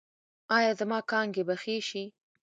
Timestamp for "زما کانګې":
0.79-1.43